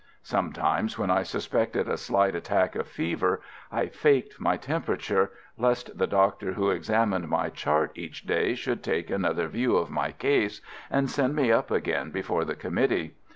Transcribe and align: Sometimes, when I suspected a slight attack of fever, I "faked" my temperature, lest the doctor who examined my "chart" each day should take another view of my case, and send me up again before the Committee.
Sometimes, 0.23 0.97
when 0.97 1.11
I 1.11 1.21
suspected 1.21 1.87
a 1.87 1.95
slight 1.95 2.33
attack 2.33 2.75
of 2.75 2.87
fever, 2.87 3.39
I 3.71 3.85
"faked" 3.85 4.39
my 4.41 4.57
temperature, 4.57 5.29
lest 5.59 5.95
the 5.95 6.07
doctor 6.07 6.53
who 6.53 6.71
examined 6.71 7.27
my 7.27 7.51
"chart" 7.51 7.91
each 7.93 8.23
day 8.25 8.55
should 8.55 8.81
take 8.83 9.11
another 9.11 9.47
view 9.47 9.77
of 9.77 9.91
my 9.91 10.11
case, 10.11 10.59
and 10.89 11.07
send 11.07 11.35
me 11.35 11.51
up 11.51 11.69
again 11.69 12.09
before 12.09 12.45
the 12.45 12.55
Committee. 12.55 13.13